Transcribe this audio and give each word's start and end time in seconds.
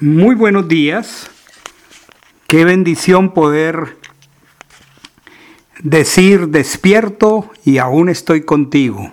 Muy 0.00 0.34
buenos 0.34 0.68
días. 0.68 1.30
Qué 2.46 2.64
bendición 2.64 3.34
poder 3.34 3.98
decir 5.80 6.48
despierto 6.48 7.50
y 7.62 7.76
aún 7.76 8.08
estoy 8.08 8.42
contigo. 8.42 9.12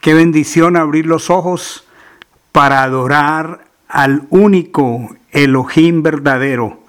Qué 0.00 0.14
bendición 0.14 0.78
abrir 0.78 1.04
los 1.04 1.28
ojos 1.28 1.86
para 2.52 2.82
adorar 2.84 3.66
al 3.86 4.26
único 4.30 5.14
Elohim 5.30 6.02
verdadero, 6.02 6.82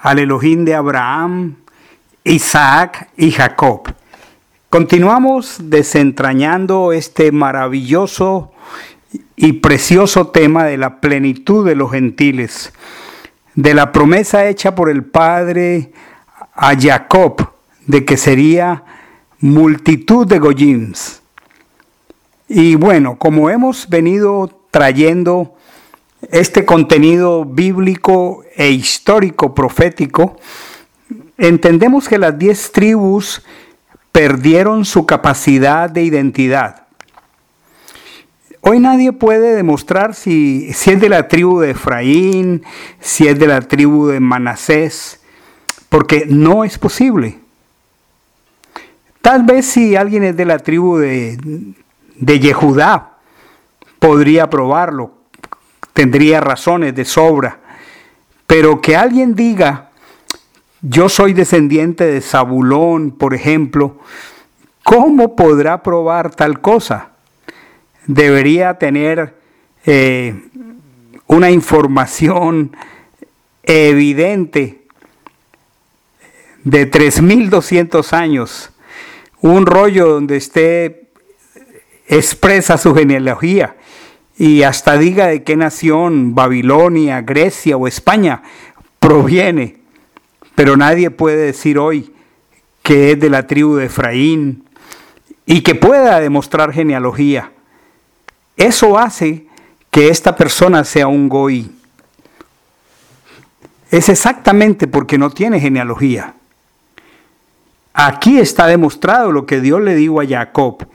al 0.00 0.18
Elohim 0.18 0.64
de 0.64 0.74
Abraham, 0.74 1.54
Isaac 2.24 3.08
y 3.16 3.30
Jacob. 3.30 3.82
Continuamos 4.68 5.58
desentrañando 5.70 6.92
este 6.92 7.30
maravilloso 7.30 8.51
y 9.42 9.54
precioso 9.54 10.28
tema 10.28 10.62
de 10.62 10.76
la 10.78 11.00
plenitud 11.00 11.66
de 11.66 11.74
los 11.74 11.90
gentiles, 11.90 12.72
de 13.56 13.74
la 13.74 13.90
promesa 13.90 14.46
hecha 14.46 14.76
por 14.76 14.88
el 14.88 15.02
Padre 15.02 15.90
a 16.54 16.80
Jacob 16.80 17.48
de 17.84 18.04
que 18.04 18.16
sería 18.16 18.84
multitud 19.40 20.28
de 20.28 20.38
Goyims. 20.38 21.22
Y 22.46 22.76
bueno, 22.76 23.18
como 23.18 23.50
hemos 23.50 23.88
venido 23.88 24.48
trayendo 24.70 25.56
este 26.30 26.64
contenido 26.64 27.44
bíblico 27.44 28.44
e 28.54 28.70
histórico 28.70 29.56
profético, 29.56 30.36
entendemos 31.36 32.08
que 32.08 32.18
las 32.18 32.38
diez 32.38 32.70
tribus 32.70 33.42
perdieron 34.12 34.84
su 34.84 35.04
capacidad 35.04 35.90
de 35.90 36.04
identidad 36.04 36.82
Hoy 38.64 38.78
nadie 38.78 39.12
puede 39.12 39.56
demostrar 39.56 40.14
si, 40.14 40.72
si 40.72 40.92
es 40.92 41.00
de 41.00 41.08
la 41.08 41.26
tribu 41.26 41.58
de 41.58 41.72
Efraín, 41.72 42.62
si 43.00 43.26
es 43.26 43.36
de 43.36 43.48
la 43.48 43.60
tribu 43.60 44.06
de 44.06 44.20
Manasés, 44.20 45.20
porque 45.88 46.26
no 46.28 46.62
es 46.62 46.78
posible. 46.78 47.40
Tal 49.20 49.42
vez 49.42 49.66
si 49.66 49.96
alguien 49.96 50.22
es 50.22 50.36
de 50.36 50.44
la 50.44 50.60
tribu 50.60 50.96
de, 50.96 51.74
de 52.14 52.38
Yehudá, 52.38 53.18
podría 53.98 54.48
probarlo, 54.48 55.12
tendría 55.92 56.40
razones 56.40 56.94
de 56.94 57.04
sobra. 57.04 57.58
Pero 58.46 58.80
que 58.80 58.94
alguien 58.94 59.34
diga, 59.34 59.90
yo 60.82 61.08
soy 61.08 61.32
descendiente 61.32 62.04
de 62.04 62.20
Zabulón, 62.20 63.10
por 63.10 63.34
ejemplo, 63.34 63.98
¿cómo 64.84 65.34
podrá 65.34 65.82
probar 65.82 66.32
tal 66.32 66.60
cosa? 66.60 67.11
Debería 68.06 68.74
tener 68.74 69.34
eh, 69.84 70.34
una 71.26 71.50
información 71.50 72.76
evidente 73.62 74.82
de 76.64 76.90
3.200 76.90 78.12
años, 78.12 78.70
un 79.40 79.66
rollo 79.66 80.08
donde 80.08 80.36
esté 80.36 81.10
expresa 82.06 82.78
su 82.78 82.94
genealogía 82.94 83.76
y 84.36 84.62
hasta 84.62 84.98
diga 84.98 85.28
de 85.28 85.42
qué 85.42 85.56
nación, 85.56 86.34
Babilonia, 86.34 87.22
Grecia 87.22 87.76
o 87.76 87.86
España, 87.86 88.42
proviene. 88.98 89.78
Pero 90.54 90.76
nadie 90.76 91.10
puede 91.10 91.46
decir 91.46 91.78
hoy 91.78 92.12
que 92.82 93.12
es 93.12 93.20
de 93.20 93.30
la 93.30 93.46
tribu 93.46 93.76
de 93.76 93.86
Efraín 93.86 94.64
y 95.46 95.62
que 95.62 95.74
pueda 95.74 96.20
demostrar 96.20 96.72
genealogía. 96.72 97.52
Eso 98.56 98.98
hace 98.98 99.46
que 99.90 100.08
esta 100.08 100.36
persona 100.36 100.84
sea 100.84 101.06
un 101.06 101.28
goí. 101.28 101.70
Es 103.90 104.08
exactamente 104.08 104.86
porque 104.86 105.18
no 105.18 105.30
tiene 105.30 105.60
genealogía. 105.60 106.34
Aquí 107.92 108.38
está 108.38 108.66
demostrado 108.66 109.32
lo 109.32 109.44
que 109.44 109.60
Dios 109.60 109.82
le 109.82 109.94
dijo 109.94 110.20
a 110.20 110.26
Jacob. 110.26 110.86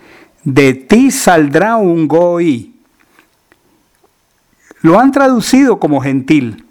De 0.43 0.73
ti 0.73 1.11
saldrá 1.11 1.75
un 1.75 2.07
goí. 2.07 2.75
Lo 4.81 4.99
han 4.99 5.11
traducido 5.11 5.79
como 5.79 6.01
gentil. 6.01 6.65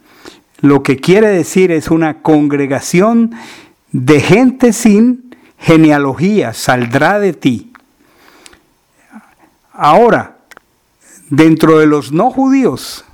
Lo 0.60 0.82
que 0.82 0.96
quiere 0.96 1.28
decir 1.28 1.70
es 1.70 1.90
una 1.90 2.22
congregación 2.22 3.34
de 3.92 4.20
gente 4.20 4.72
sin 4.72 5.36
genealogía. 5.58 6.54
Saldrá 6.54 7.20
de 7.20 7.34
ti. 7.34 7.72
Ahora, 9.72 10.35
dentro 11.28 11.78
de 11.78 11.86
los 11.86 12.12
no 12.12 12.30
judíos, 12.30 13.04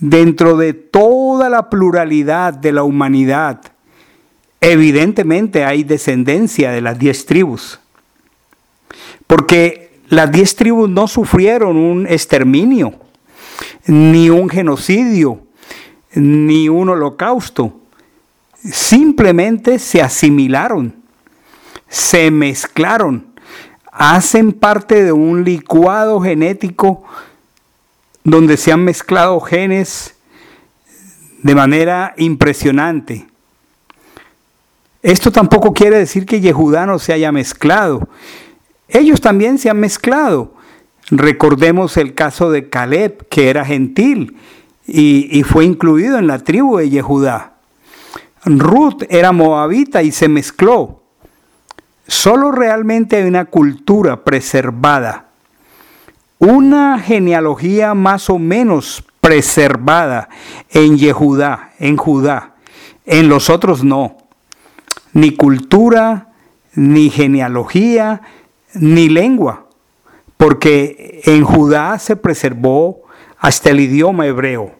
dentro 0.00 0.56
de 0.56 0.72
toda 0.72 1.48
la 1.48 1.70
pluralidad 1.70 2.54
de 2.54 2.72
la 2.72 2.82
humanidad, 2.82 3.60
evidentemente 4.60 5.64
hay 5.64 5.84
descendencia 5.84 6.70
de 6.70 6.80
las 6.80 6.98
diez 6.98 7.26
tribus. 7.26 7.80
Porque 9.26 9.98
las 10.08 10.30
diez 10.30 10.56
tribus 10.56 10.90
no 10.90 11.08
sufrieron 11.08 11.76
un 11.76 12.06
exterminio, 12.06 12.94
ni 13.86 14.28
un 14.30 14.48
genocidio, 14.48 15.42
ni 16.14 16.68
un 16.68 16.90
holocausto. 16.90 17.80
Simplemente 18.62 19.78
se 19.78 20.02
asimilaron, 20.02 20.94
se 21.88 22.30
mezclaron 22.30 23.31
hacen 23.92 24.52
parte 24.52 25.04
de 25.04 25.12
un 25.12 25.44
licuado 25.44 26.20
genético 26.20 27.04
donde 28.24 28.56
se 28.56 28.72
han 28.72 28.84
mezclado 28.84 29.38
genes 29.40 30.16
de 31.42 31.54
manera 31.54 32.14
impresionante. 32.16 33.26
Esto 35.02 35.32
tampoco 35.32 35.74
quiere 35.74 35.98
decir 35.98 36.24
que 36.24 36.40
Yehudá 36.40 36.86
no 36.86 36.98
se 36.98 37.12
haya 37.12 37.32
mezclado. 37.32 38.08
Ellos 38.88 39.20
también 39.20 39.58
se 39.58 39.68
han 39.68 39.80
mezclado. 39.80 40.54
Recordemos 41.10 41.96
el 41.96 42.14
caso 42.14 42.50
de 42.50 42.68
Caleb, 42.68 43.26
que 43.28 43.50
era 43.50 43.64
gentil 43.64 44.36
y, 44.86 45.42
fue 45.42 45.64
incluido 45.64 46.18
en 46.18 46.26
la 46.26 46.38
tribu 46.38 46.78
de 46.78 46.88
Yehudá. 46.88 47.54
Ruth 48.44 49.02
era 49.08 49.32
moabita 49.32 50.02
y 50.02 50.12
se 50.12 50.28
mezcló. 50.28 51.01
Solo 52.06 52.52
realmente 52.52 53.16
hay 53.16 53.24
una 53.24 53.44
cultura 53.44 54.24
preservada, 54.24 55.26
una 56.38 56.98
genealogía 56.98 57.94
más 57.94 58.28
o 58.28 58.38
menos 58.38 59.04
preservada 59.20 60.28
en 60.70 60.98
Yehudá, 60.98 61.70
en 61.78 61.96
Judá. 61.96 62.54
En 63.04 63.28
los 63.28 63.50
otros 63.50 63.84
no. 63.84 64.16
Ni 65.12 65.36
cultura, 65.36 66.32
ni 66.74 67.10
genealogía, 67.10 68.22
ni 68.74 69.08
lengua. 69.08 69.66
Porque 70.36 71.20
en 71.24 71.44
Judá 71.44 71.98
se 72.00 72.16
preservó 72.16 73.02
hasta 73.38 73.70
el 73.70 73.80
idioma 73.80 74.26
hebreo. 74.26 74.72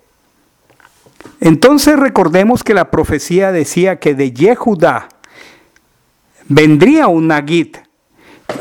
Entonces 1.40 1.96
recordemos 1.98 2.64
que 2.64 2.74
la 2.74 2.90
profecía 2.90 3.52
decía 3.52 4.00
que 4.00 4.14
de 4.14 4.32
Yehudá 4.32 5.08
vendría 6.48 7.06
un 7.06 7.28
Nagit 7.28 7.78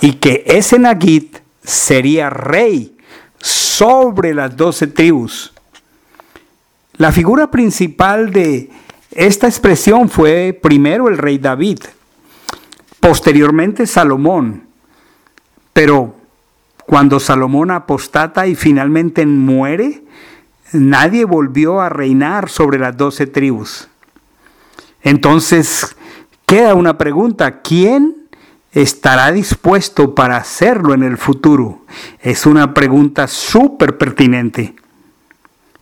y 0.01 0.13
que 0.13 0.43
ese 0.45 0.79
Nagit 0.79 1.37
sería 1.63 2.29
rey 2.29 2.95
sobre 3.39 4.33
las 4.33 4.55
doce 4.55 4.87
tribus. 4.87 5.53
La 6.97 7.11
figura 7.11 7.49
principal 7.49 8.31
de 8.31 8.69
esta 9.11 9.47
expresión 9.47 10.09
fue 10.09 10.57
primero 10.59 11.07
el 11.07 11.17
rey 11.17 11.37
David, 11.37 11.79
posteriormente 12.99 13.87
Salomón, 13.87 14.67
pero 15.73 16.15
cuando 16.85 17.19
Salomón 17.19 17.71
apostata 17.71 18.47
y 18.47 18.55
finalmente 18.55 19.25
muere, 19.25 20.03
nadie 20.73 21.25
volvió 21.25 21.81
a 21.81 21.89
reinar 21.89 22.49
sobre 22.49 22.79
las 22.79 22.95
doce 22.97 23.27
tribus. 23.27 23.87
Entonces, 25.01 25.95
queda 26.51 26.75
una 26.75 26.97
pregunta, 26.97 27.61
¿quién 27.61 28.27
estará 28.73 29.31
dispuesto 29.31 30.13
para 30.13 30.35
hacerlo 30.35 30.93
en 30.93 31.01
el 31.01 31.17
futuro? 31.17 31.85
Es 32.19 32.45
una 32.45 32.73
pregunta 32.73 33.29
súper 33.29 33.97
pertinente. 33.97 34.75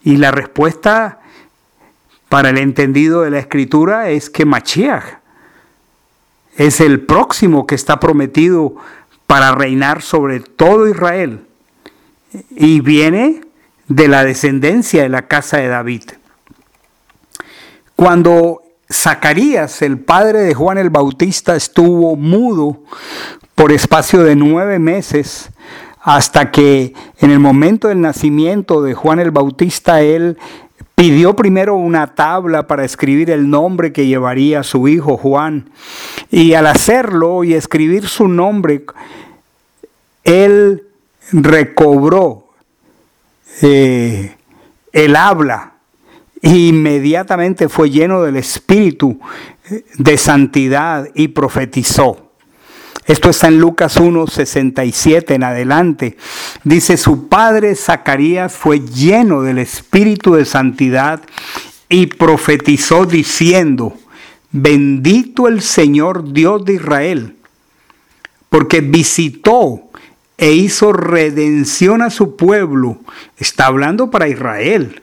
Y 0.04 0.18
la 0.18 0.30
respuesta 0.30 1.22
para 2.30 2.52
el 2.52 2.60
entendido 2.60 3.24
de 3.24 3.32
la 3.32 3.40
escritura 3.40 4.12
es 4.12 4.30
que 4.30 4.46
Machiach 4.46 5.18
es 6.56 6.82
el 6.82 7.00
próximo 7.02 7.66
que 7.66 7.74
está 7.74 8.00
prometido 8.00 8.76
para 9.26 9.56
reinar 9.56 10.04
sobre 10.04 10.40
todo 10.40 10.88
Israel. 10.88 11.48
Y 12.52 12.82
viene 12.82 13.42
de 13.88 14.08
la 14.08 14.24
descendencia 14.24 15.02
de 15.02 15.10
la 15.10 15.28
casa 15.28 15.58
de 15.58 15.68
David. 15.68 16.04
Cuando 17.96 18.69
Zacarías, 18.92 19.84
el 19.84 20.00
padre 20.00 20.40
de 20.40 20.56
Juan 20.56 20.80
el 20.80 20.90
Bautista, 20.90 21.56
estuvo 21.56 22.16
mudo 22.16 22.84
por 23.54 23.72
espacio 23.72 24.24
de 24.24 24.36
nueve 24.36 24.80
meses 24.80 25.50
hasta 26.02 26.50
que 26.50 26.96
en 27.20 27.30
el 27.30 27.40
momento 27.40 27.90
del 27.90 28.02
nacimiento 28.02 28.82
de 28.82 28.96
Juan 28.96 29.20
el 29.20 29.32
Bautista 29.32 30.02
él 30.02 30.38
pidió 30.96 31.36
primero 31.36 31.76
una 31.76 32.16
tabla 32.16 32.68
para 32.68 32.84
escribir 32.84 33.30
el 33.30 33.50
nombre 33.50 33.94
que 33.94 34.08
llevaría 34.08 34.64
su 34.64 34.88
hijo 34.88 35.18
Juan. 35.18 35.70
Y 36.32 36.56
al 36.56 36.66
hacerlo 36.66 37.44
y 37.44 37.54
escribir 37.54 38.08
su 38.08 38.28
nombre, 38.28 38.86
él 40.24 40.84
recobró 41.32 42.48
eh, 43.62 44.36
el 44.92 45.16
habla 45.16 45.79
inmediatamente 46.42 47.70
fue 47.70 47.90
lleno 47.90 48.22
del 48.24 48.38
Espíritu 48.38 49.20
de 49.98 50.18
santidad 50.18 51.10
y 51.14 51.30
profetizó. 51.30 52.30
Esto 53.10 53.32
está 53.32 53.48
en 53.48 53.60
Lucas 53.60 53.98
1, 53.98 54.28
67 54.28 55.34
en 55.34 55.44
adelante. 55.44 56.16
Dice, 56.64 56.96
su 56.96 57.28
padre 57.28 57.74
Zacarías 57.76 58.54
fue 58.54 58.82
lleno 58.82 59.42
del 59.42 59.58
espíritu 59.58 60.36
de 60.36 60.46
santidad 60.46 61.22
y 61.90 62.06
profetizó 62.06 63.08
diciendo, 63.08 63.98
bendito 64.52 65.48
el 65.48 65.62
Señor 65.62 66.34
Dios 66.34 66.64
de 66.66 66.76
Israel, 66.76 67.36
porque 68.48 68.82
visitó 68.82 69.90
e 70.38 70.52
hizo 70.52 70.94
redención 70.94 72.04
a 72.04 72.12
su 72.12 72.36
pueblo. 72.36 73.00
Está 73.38 73.66
hablando 73.66 74.12
para 74.12 74.28
Israel. 74.28 75.02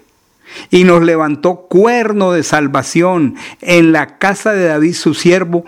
Y 0.71 0.85
nos 0.85 1.03
levantó 1.03 1.67
cuerno 1.69 2.33
de 2.33 2.43
salvación 2.43 3.37
en 3.61 3.93
la 3.93 4.19
casa 4.19 4.53
de 4.53 4.67
David 4.67 4.95
su 4.95 5.15
siervo, 5.15 5.65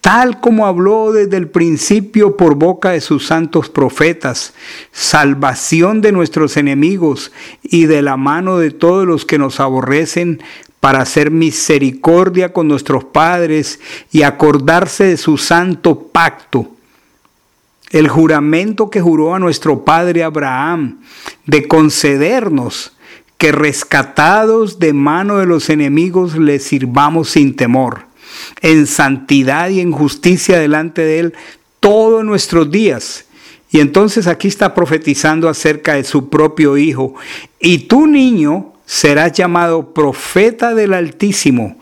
tal 0.00 0.40
como 0.40 0.66
habló 0.66 1.12
desde 1.12 1.36
el 1.36 1.48
principio 1.48 2.36
por 2.36 2.56
boca 2.56 2.90
de 2.90 3.00
sus 3.00 3.26
santos 3.26 3.68
profetas, 3.68 4.52
salvación 4.90 6.00
de 6.00 6.12
nuestros 6.12 6.56
enemigos 6.56 7.32
y 7.62 7.86
de 7.86 8.02
la 8.02 8.16
mano 8.16 8.58
de 8.58 8.70
todos 8.70 9.06
los 9.06 9.24
que 9.24 9.38
nos 9.38 9.60
aborrecen, 9.60 10.42
para 10.82 11.02
hacer 11.02 11.30
misericordia 11.30 12.52
con 12.52 12.66
nuestros 12.66 13.04
padres 13.04 13.78
y 14.10 14.22
acordarse 14.22 15.04
de 15.04 15.16
su 15.16 15.38
santo 15.38 16.08
pacto, 16.08 16.72
el 17.90 18.08
juramento 18.08 18.90
que 18.90 19.00
juró 19.00 19.32
a 19.32 19.38
nuestro 19.38 19.84
padre 19.84 20.24
Abraham, 20.24 20.98
de 21.46 21.68
concedernos 21.68 22.96
que 23.42 23.50
rescatados 23.50 24.78
de 24.78 24.92
mano 24.92 25.38
de 25.38 25.46
los 25.46 25.68
enemigos 25.68 26.38
le 26.38 26.60
sirvamos 26.60 27.30
sin 27.30 27.56
temor 27.56 28.06
en 28.60 28.86
santidad 28.86 29.68
y 29.68 29.80
en 29.80 29.90
justicia 29.90 30.60
delante 30.60 31.02
de 31.02 31.18
Él 31.18 31.34
todos 31.80 32.24
nuestros 32.24 32.70
días. 32.70 33.24
Y 33.72 33.80
entonces 33.80 34.28
aquí 34.28 34.46
está 34.46 34.76
profetizando 34.76 35.48
acerca 35.48 35.94
de 35.94 36.04
su 36.04 36.28
propio 36.28 36.76
Hijo. 36.76 37.16
Y 37.58 37.78
tu 37.88 38.06
niño 38.06 38.74
serás 38.86 39.32
llamado 39.32 39.92
profeta 39.92 40.72
del 40.76 40.94
Altísimo, 40.94 41.80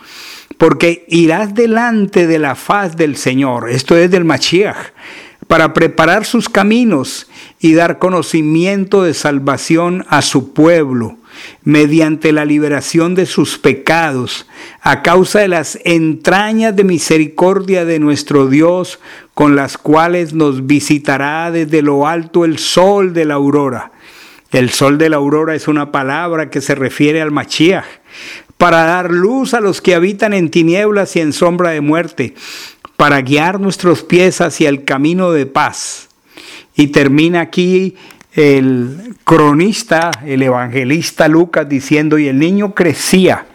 porque 0.56 1.04
irás 1.08 1.54
delante 1.54 2.26
de 2.26 2.38
la 2.38 2.54
faz 2.54 2.96
del 2.96 3.18
Señor. 3.18 3.68
Esto 3.68 3.98
es 3.98 4.10
del 4.10 4.24
Mashiach 4.24 4.94
para 5.46 5.74
preparar 5.74 6.24
sus 6.24 6.48
caminos 6.48 7.28
y 7.60 7.74
dar 7.74 7.98
conocimiento 7.98 9.02
de 9.02 9.12
salvación 9.12 10.06
a 10.08 10.22
su 10.22 10.54
pueblo 10.54 11.19
mediante 11.62 12.32
la 12.32 12.44
liberación 12.44 13.14
de 13.14 13.26
sus 13.26 13.58
pecados, 13.58 14.46
a 14.80 15.02
causa 15.02 15.40
de 15.40 15.48
las 15.48 15.78
entrañas 15.84 16.74
de 16.74 16.84
misericordia 16.84 17.84
de 17.84 17.98
nuestro 17.98 18.48
Dios, 18.48 18.98
con 19.34 19.56
las 19.56 19.78
cuales 19.78 20.32
nos 20.34 20.66
visitará 20.66 21.50
desde 21.50 21.82
lo 21.82 22.06
alto 22.06 22.44
el 22.44 22.58
sol 22.58 23.12
de 23.12 23.24
la 23.24 23.34
aurora. 23.34 23.92
El 24.50 24.70
sol 24.70 24.98
de 24.98 25.08
la 25.08 25.16
aurora 25.16 25.54
es 25.54 25.68
una 25.68 25.92
palabra 25.92 26.50
que 26.50 26.60
se 26.60 26.74
refiere 26.74 27.22
al 27.22 27.30
Machiach, 27.30 27.84
para 28.56 28.84
dar 28.84 29.10
luz 29.10 29.54
a 29.54 29.60
los 29.60 29.80
que 29.80 29.94
habitan 29.94 30.34
en 30.34 30.50
tinieblas 30.50 31.16
y 31.16 31.20
en 31.20 31.32
sombra 31.32 31.70
de 31.70 31.80
muerte, 31.80 32.34
para 32.96 33.22
guiar 33.22 33.60
nuestros 33.60 34.02
pies 34.02 34.42
hacia 34.42 34.68
el 34.68 34.84
camino 34.84 35.32
de 35.32 35.46
paz. 35.46 36.08
Y 36.74 36.88
termina 36.88 37.40
aquí 37.40 37.96
el 38.32 39.16
cronista, 39.24 40.10
el 40.24 40.42
evangelista 40.42 41.28
Lucas 41.28 41.68
diciendo, 41.68 42.18
y 42.18 42.28
el 42.28 42.38
niño 42.38 42.74
crecía 42.74 43.46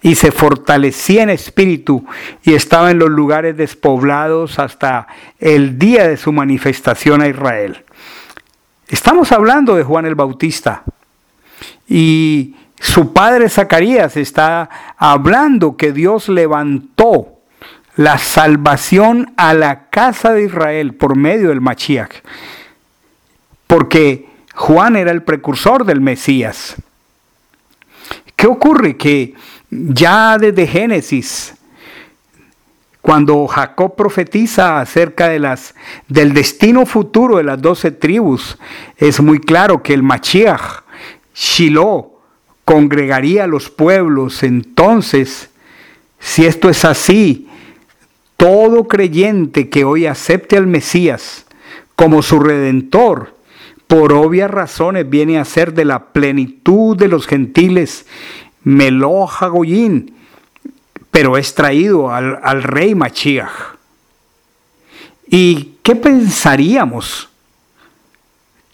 y 0.00 0.14
se 0.14 0.30
fortalecía 0.30 1.22
en 1.22 1.30
espíritu 1.30 2.04
y 2.42 2.54
estaba 2.54 2.90
en 2.90 2.98
los 2.98 3.10
lugares 3.10 3.56
despoblados 3.56 4.58
hasta 4.58 5.08
el 5.38 5.78
día 5.78 6.06
de 6.08 6.16
su 6.16 6.32
manifestación 6.32 7.20
a 7.20 7.28
Israel. 7.28 7.84
Estamos 8.88 9.32
hablando 9.32 9.74
de 9.74 9.82
Juan 9.82 10.06
el 10.06 10.14
Bautista 10.14 10.82
y 11.88 12.54
su 12.80 13.12
padre 13.12 13.48
Zacarías 13.48 14.16
está 14.16 14.94
hablando 14.96 15.76
que 15.76 15.92
Dios 15.92 16.28
levantó 16.28 17.34
la 17.96 18.18
salvación 18.18 19.32
a 19.36 19.54
la 19.54 19.88
casa 19.90 20.32
de 20.32 20.44
Israel 20.44 20.94
por 20.94 21.16
medio 21.16 21.48
del 21.48 21.60
Machiach 21.60 22.22
porque 23.68 24.26
Juan 24.54 24.96
era 24.96 25.12
el 25.12 25.22
precursor 25.22 25.84
del 25.84 26.00
Mesías. 26.00 26.74
¿Qué 28.34 28.48
ocurre? 28.48 28.96
Que 28.96 29.34
ya 29.70 30.36
desde 30.38 30.66
Génesis, 30.66 31.54
cuando 33.00 33.46
Jacob 33.46 33.94
profetiza 33.94 34.80
acerca 34.80 35.28
de 35.28 35.38
las, 35.38 35.74
del 36.08 36.34
destino 36.34 36.86
futuro 36.86 37.36
de 37.36 37.44
las 37.44 37.60
doce 37.62 37.92
tribus, 37.92 38.58
es 38.96 39.20
muy 39.20 39.38
claro 39.38 39.82
que 39.82 39.94
el 39.94 40.02
Machiach, 40.02 40.82
Shiloh, 41.34 42.18
congregaría 42.64 43.44
a 43.44 43.46
los 43.46 43.70
pueblos. 43.70 44.42
Entonces, 44.42 45.50
si 46.18 46.46
esto 46.46 46.68
es 46.68 46.84
así, 46.84 47.48
todo 48.36 48.88
creyente 48.88 49.68
que 49.68 49.84
hoy 49.84 50.06
acepte 50.06 50.56
al 50.56 50.66
Mesías 50.66 51.46
como 51.96 52.22
su 52.22 52.38
redentor, 52.38 53.37
por 53.88 54.12
obvias 54.12 54.50
razones 54.50 55.08
viene 55.08 55.38
a 55.38 55.44
ser 55.44 55.72
de 55.72 55.86
la 55.86 56.12
plenitud 56.12 56.96
de 56.96 57.08
los 57.08 57.26
gentiles, 57.26 58.06
Meloja 58.62 59.48
Goyín, 59.48 60.14
pero 61.10 61.38
es 61.38 61.54
traído 61.54 62.12
al, 62.12 62.38
al 62.42 62.62
rey 62.62 62.94
Machiach. 62.94 63.50
¿Y 65.26 65.76
qué 65.82 65.96
pensaríamos? 65.96 67.30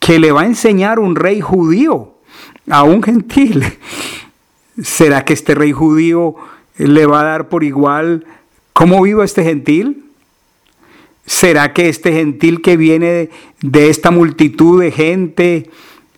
Que 0.01 0.19
le 0.19 0.33
va 0.33 0.43
a 0.43 0.47
enseñar 0.47 0.99
un 0.99 1.15
rey 1.15 1.41
judío 1.41 2.15
a 2.69 2.83
un 2.83 3.03
gentil. 3.03 3.65
¿Será 4.83 5.25
que 5.25 5.33
este 5.33 5.55
rey 5.55 5.73
judío 5.73 6.35
le 6.77 7.07
va 7.07 7.21
a 7.21 7.25
dar 7.25 7.49
por 7.49 7.63
igual 7.63 8.27
cómo 8.73 9.01
viva 9.03 9.25
este 9.25 9.45
gentil? 9.45 10.05
¿Será 11.27 11.73
que 11.73 11.89
este 11.89 12.13
gentil 12.13 12.61
que 12.61 12.77
viene 12.77 13.31
de 13.63 13.89
esta 13.89 14.11
multitud 14.11 14.81
de 14.81 14.91
gente 14.91 15.71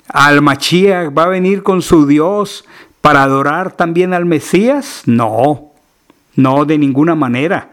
al 0.09 0.43
Machías 0.43 1.11
va 1.17 1.25
a 1.25 1.29
venir 1.29 1.63
con 1.63 1.81
su 1.83 2.07
Dios 2.07 2.65
para 3.01 3.23
adorar 3.23 3.77
también 3.77 4.15
al 4.15 4.27
Mesías? 4.27 5.03
No, 5.07 5.71
no 6.35 6.65
de 6.65 6.79
ninguna 6.79 7.15
manera. 7.15 7.71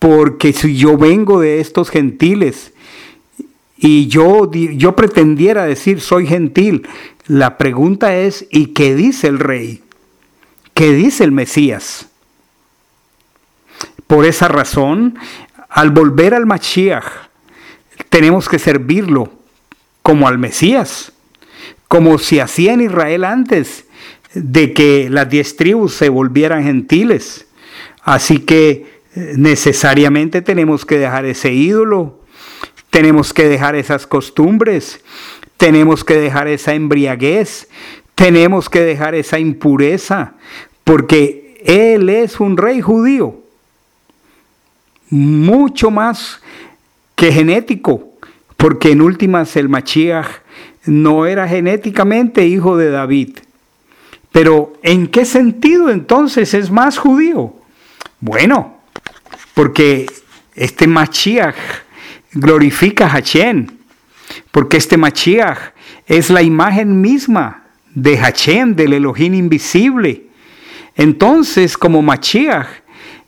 Porque 0.00 0.52
si 0.52 0.76
yo 0.76 0.98
vengo 0.98 1.40
de 1.40 1.60
estos 1.60 1.90
gentiles 1.90 2.72
y 3.76 4.08
yo, 4.08 4.50
yo 4.50 4.96
pretendiera 4.96 5.64
decir 5.64 6.00
soy 6.00 6.26
gentil, 6.26 6.88
la 7.26 7.56
pregunta 7.56 8.16
es, 8.16 8.46
¿y 8.50 8.66
qué 8.66 8.94
dice 8.94 9.28
el 9.28 9.38
rey? 9.38 9.82
¿Qué 10.74 10.92
dice 10.92 11.22
el 11.22 11.32
Mesías? 11.32 12.08
Por 14.06 14.26
esa 14.26 14.48
razón, 14.48 15.18
al 15.74 15.90
volver 15.90 16.34
al 16.34 16.46
Mashiach, 16.46 17.04
tenemos 18.08 18.48
que 18.48 18.60
servirlo 18.60 19.32
como 20.02 20.28
al 20.28 20.38
Mesías, 20.38 21.12
como 21.88 22.18
se 22.18 22.40
hacía 22.40 22.74
en 22.74 22.82
Israel 22.82 23.24
antes 23.24 23.84
de 24.34 24.72
que 24.72 25.08
las 25.10 25.28
diez 25.28 25.56
tribus 25.56 25.94
se 25.94 26.08
volvieran 26.08 26.62
gentiles. 26.62 27.46
Así 28.04 28.38
que 28.38 29.00
eh, 29.16 29.32
necesariamente 29.36 30.42
tenemos 30.42 30.86
que 30.86 30.96
dejar 30.96 31.24
ese 31.24 31.52
ídolo, 31.52 32.20
tenemos 32.90 33.34
que 33.34 33.48
dejar 33.48 33.74
esas 33.74 34.06
costumbres, 34.06 35.00
tenemos 35.56 36.04
que 36.04 36.14
dejar 36.14 36.46
esa 36.46 36.74
embriaguez, 36.74 37.66
tenemos 38.14 38.70
que 38.70 38.82
dejar 38.82 39.16
esa 39.16 39.40
impureza, 39.40 40.34
porque 40.84 41.60
Él 41.64 42.10
es 42.10 42.38
un 42.38 42.56
rey 42.56 42.80
judío 42.80 43.43
mucho 45.10 45.90
más 45.90 46.40
que 47.14 47.32
genético, 47.32 48.12
porque 48.56 48.92
en 48.92 49.00
últimas 49.00 49.56
el 49.56 49.68
Machiach 49.68 50.26
no 50.86 51.26
era 51.26 51.48
genéticamente 51.48 52.46
hijo 52.46 52.76
de 52.76 52.90
David. 52.90 53.38
Pero 54.32 54.72
¿en 54.82 55.06
qué 55.06 55.24
sentido 55.24 55.90
entonces 55.90 56.54
es 56.54 56.70
más 56.70 56.98
judío? 56.98 57.54
Bueno, 58.20 58.78
porque 59.54 60.06
este 60.54 60.86
Machiach 60.86 61.56
glorifica 62.32 63.06
a 63.06 63.10
Hachem, 63.10 63.68
porque 64.50 64.76
este 64.76 64.96
Machiach 64.96 65.72
es 66.06 66.30
la 66.30 66.42
imagen 66.42 67.00
misma 67.00 67.64
de 67.94 68.18
Hachem, 68.18 68.74
del 68.74 68.94
Elohim 68.94 69.34
invisible, 69.34 70.26
Entonces, 70.96 71.76
como 71.76 72.02
Machiach 72.02 72.68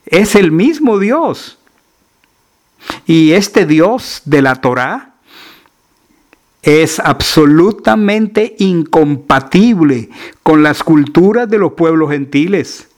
es 0.05 0.35
el 0.35 0.51
mismo 0.51 0.99
Dios. 0.99 1.57
Y 3.05 3.31
este 3.31 3.65
Dios 3.65 4.21
de 4.25 4.41
la 4.41 4.55
Torá 4.55 5.13
es 6.61 6.99
absolutamente 6.99 8.55
incompatible 8.59 10.09
con 10.43 10.63
las 10.63 10.83
culturas 10.83 11.49
de 11.49 11.57
los 11.57 11.73
pueblos 11.73 12.11
gentiles, 12.11 12.89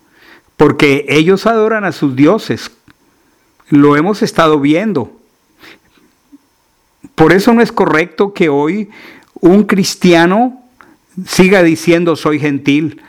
porque 0.58 1.05
ellos 1.08 1.46
adoran 1.46 1.86
a 1.86 1.91
sus 1.91 2.15
dioses. 2.15 2.72
Lo 3.69 3.96
hemos 3.96 4.24
estado 4.24 4.60
viendo. 4.60 5.12
Por 7.13 7.31
eso 7.31 7.53
no 7.53 7.62
es 7.62 7.72
correcto 7.72 8.34
que 8.34 8.50
hoy 8.50 8.89
un 9.39 9.63
cristiano 9.63 10.63
siga 11.27 11.62
diciendo 11.62 12.15
soy 12.15 12.39
gentil. 12.39 13.01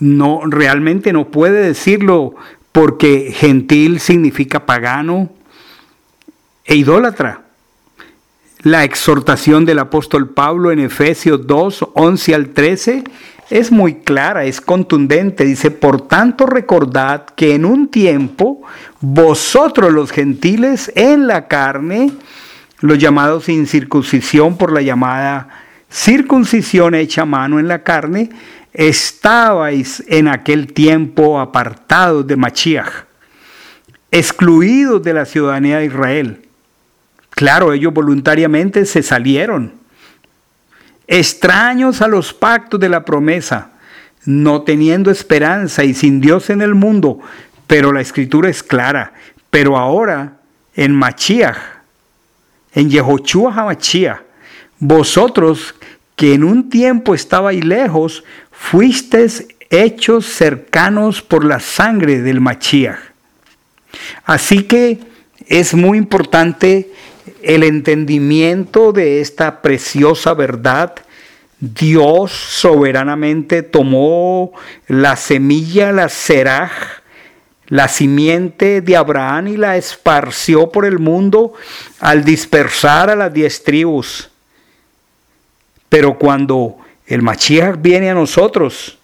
No, 0.00 0.40
realmente 0.44 1.12
no 1.12 1.28
puede 1.28 1.62
decirlo 1.62 2.34
porque 2.72 3.32
gentil 3.32 4.00
significa 4.00 4.66
pagano 4.66 5.30
e 6.64 6.76
idólatra. 6.76 7.42
La 8.62 8.84
exhortación 8.84 9.64
del 9.64 9.78
apóstol 9.78 10.28
Pablo 10.28 10.70
en 10.70 10.80
Efesios 10.80 11.46
2, 11.46 11.88
11 11.94 12.34
al 12.34 12.48
13 12.50 13.04
es 13.48 13.72
muy 13.72 13.96
clara, 13.96 14.44
es 14.44 14.60
contundente. 14.60 15.44
Dice, 15.44 15.70
por 15.70 16.06
tanto 16.06 16.46
recordad 16.46 17.24
que 17.24 17.54
en 17.54 17.64
un 17.64 17.88
tiempo 17.88 18.60
vosotros 19.00 19.92
los 19.92 20.12
gentiles 20.12 20.92
en 20.94 21.26
la 21.26 21.48
carne, 21.48 22.12
los 22.80 22.98
llamados 22.98 23.48
incircuncisión 23.48 24.56
por 24.56 24.72
la 24.72 24.82
llamada 24.82 25.48
circuncisión 25.90 26.94
hecha 26.94 27.24
mano 27.24 27.58
en 27.58 27.66
la 27.66 27.82
carne, 27.82 28.30
estabais 28.72 30.04
en 30.06 30.28
aquel 30.28 30.72
tiempo 30.72 31.40
apartados 31.40 32.26
de 32.26 32.36
Machiach, 32.36 33.06
excluidos 34.10 35.02
de 35.02 35.14
la 35.14 35.24
ciudadanía 35.24 35.78
de 35.78 35.86
Israel. 35.86 36.49
Claro, 37.40 37.72
ellos 37.72 37.94
voluntariamente 37.94 38.84
se 38.84 39.02
salieron, 39.02 39.72
extraños 41.06 42.02
a 42.02 42.06
los 42.06 42.34
pactos 42.34 42.78
de 42.78 42.90
la 42.90 43.06
promesa, 43.06 43.70
no 44.26 44.60
teniendo 44.60 45.10
esperanza 45.10 45.82
y 45.82 45.94
sin 45.94 46.20
Dios 46.20 46.50
en 46.50 46.60
el 46.60 46.74
mundo, 46.74 47.18
pero 47.66 47.94
la 47.94 48.02
escritura 48.02 48.50
es 48.50 48.62
clara. 48.62 49.14
Pero 49.48 49.78
ahora, 49.78 50.34
en 50.74 50.94
Machiach, 50.94 51.56
en 52.74 52.90
Yehoshua 52.90 53.54
HaMachiach, 53.54 54.20
vosotros 54.78 55.74
que 56.16 56.34
en 56.34 56.44
un 56.44 56.68
tiempo 56.68 57.14
estabais 57.14 57.64
lejos, 57.64 58.22
fuisteis 58.52 59.48
hechos 59.70 60.26
cercanos 60.26 61.22
por 61.22 61.46
la 61.46 61.58
sangre 61.58 62.20
del 62.20 62.42
Machiach. 62.42 62.98
Así 64.26 64.64
que 64.64 65.00
es 65.46 65.72
muy 65.72 65.96
importante 65.96 66.92
el 67.42 67.62
entendimiento 67.62 68.92
de 68.92 69.20
esta 69.20 69.62
preciosa 69.62 70.34
verdad. 70.34 70.94
Dios 71.58 72.32
soberanamente 72.32 73.62
tomó 73.62 74.52
la 74.88 75.16
semilla, 75.16 75.92
la 75.92 76.08
seraj, 76.08 76.70
la 77.68 77.86
simiente 77.88 78.80
de 78.80 78.96
Abraham 78.96 79.48
y 79.48 79.56
la 79.56 79.76
esparció 79.76 80.70
por 80.70 80.84
el 80.84 80.98
mundo 80.98 81.54
al 82.00 82.24
dispersar 82.24 83.10
a 83.10 83.16
las 83.16 83.32
diez 83.32 83.62
tribus. 83.62 84.30
Pero 85.88 86.18
cuando 86.18 86.78
el 87.06 87.22
Mashiach 87.22 87.80
viene 87.80 88.10
a 88.10 88.14
nosotros 88.14 88.98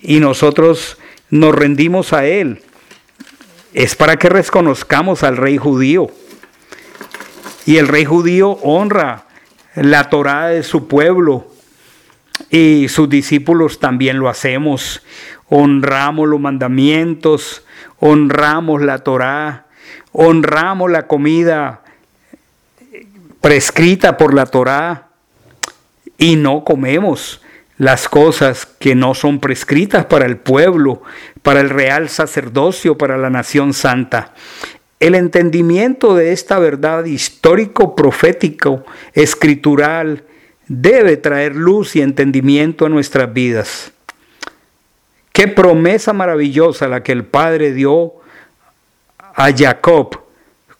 y 0.00 0.20
nosotros 0.20 0.98
nos 1.30 1.54
rendimos 1.54 2.12
a 2.12 2.26
Él, 2.26 2.62
es 3.72 3.96
para 3.96 4.16
que 4.16 4.28
reconozcamos 4.28 5.22
al 5.24 5.36
rey 5.36 5.56
judío. 5.56 6.08
Y 7.66 7.76
el 7.78 7.88
rey 7.88 8.04
judío 8.04 8.50
honra 8.62 9.24
la 9.74 10.10
Torá 10.10 10.48
de 10.48 10.62
su 10.62 10.86
pueblo 10.86 11.46
y 12.50 12.88
sus 12.88 13.08
discípulos 13.08 13.80
también 13.80 14.18
lo 14.18 14.28
hacemos. 14.28 15.02
Honramos 15.48 16.28
los 16.28 16.40
mandamientos, 16.40 17.64
honramos 18.00 18.82
la 18.82 18.98
Torá, 18.98 19.66
honramos 20.12 20.90
la 20.90 21.06
comida 21.06 21.82
prescrita 23.40 24.16
por 24.16 24.34
la 24.34 24.46
Torá 24.46 25.08
y 26.18 26.36
no 26.36 26.64
comemos 26.64 27.40
las 27.76 28.08
cosas 28.08 28.66
que 28.66 28.94
no 28.94 29.14
son 29.14 29.40
prescritas 29.40 30.06
para 30.06 30.26
el 30.26 30.36
pueblo, 30.36 31.02
para 31.42 31.60
el 31.60 31.70
real 31.70 32.08
sacerdocio, 32.08 32.96
para 32.96 33.18
la 33.18 33.30
nación 33.30 33.74
santa. 33.74 34.32
El 35.00 35.14
entendimiento 35.14 36.14
de 36.14 36.32
esta 36.32 36.58
verdad 36.58 37.04
histórico, 37.04 37.94
profético, 37.94 38.84
escritural, 39.12 40.24
debe 40.66 41.16
traer 41.16 41.56
luz 41.56 41.96
y 41.96 42.00
entendimiento 42.00 42.86
a 42.86 42.88
nuestras 42.88 43.32
vidas. 43.32 43.92
Qué 45.32 45.48
promesa 45.48 46.12
maravillosa 46.12 46.88
la 46.88 47.02
que 47.02 47.12
el 47.12 47.24
Padre 47.24 47.72
dio 47.72 48.14
a 49.18 49.52
Jacob 49.52 50.20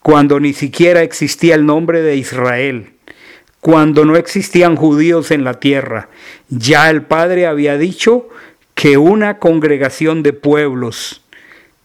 cuando 0.01 0.39
ni 0.39 0.53
siquiera 0.53 1.01
existía 1.01 1.55
el 1.55 1.65
nombre 1.65 2.01
de 2.01 2.15
Israel 2.15 2.95
cuando 3.65 4.05
no 4.05 4.15
existían 4.15 4.75
judíos 4.75 5.31
en 5.31 5.43
la 5.43 5.55
tierra. 5.55 6.09
Ya 6.49 6.91
el 6.91 7.01
Padre 7.01 7.47
había 7.47 7.79
dicho 7.79 8.29
que 8.75 8.99
una 8.99 9.39
congregación 9.39 10.21
de 10.21 10.33
pueblos 10.33 11.23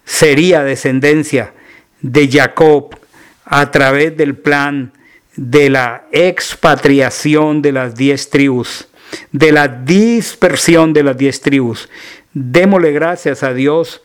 sería 0.05 0.63
descendencia 0.63 1.55
de 2.02 2.28
Jacob 2.28 2.97
a 3.45 3.71
través 3.71 4.16
del 4.16 4.37
plan 4.37 4.92
de 5.37 5.71
la 5.71 6.04
expatriación 6.12 7.62
de 7.62 7.73
las 7.73 7.95
diez 7.95 8.30
tribus, 8.30 8.88
de 9.33 9.52
la 9.52 9.69
dispersión 9.69 10.92
de 10.92 11.02
las 11.02 11.16
diez 11.16 11.40
tribus. 11.40 11.88
Démosle 12.33 12.92
gracias 12.92 13.42
a 13.42 13.54
Dios 13.54 14.02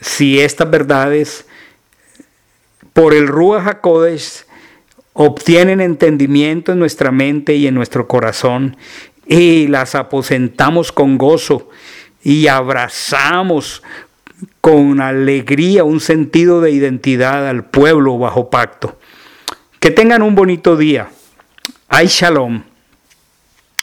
si 0.00 0.40
estas 0.40 0.70
verdades 0.70 1.46
por 2.92 3.14
el 3.14 3.28
Ruach 3.28 3.66
HaKodesh 3.66 4.44
obtienen 5.12 5.80
entendimiento 5.80 6.72
en 6.72 6.78
nuestra 6.78 7.10
mente 7.10 7.54
y 7.54 7.66
en 7.66 7.74
nuestro 7.74 8.08
corazón 8.08 8.76
y 9.26 9.68
las 9.68 9.94
aposentamos 9.94 10.90
con 10.90 11.18
gozo 11.18 11.68
y 12.22 12.46
abrazamos 12.46 13.82
con 14.60 15.00
alegría 15.00 15.84
un 15.84 16.00
sentido 16.00 16.60
de 16.60 16.70
identidad 16.70 17.48
al 17.48 17.64
pueblo 17.64 18.18
bajo 18.18 18.50
pacto. 18.50 18.98
Que 19.80 19.90
tengan 19.90 20.22
un 20.22 20.34
bonito 20.34 20.76
día. 20.76 21.08
Ay, 21.88 22.06
shalom. 22.08 22.62